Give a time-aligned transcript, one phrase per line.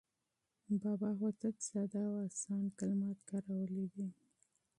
[0.81, 4.07] بابا هوتک ساده او اسان کلمات کارولي دي.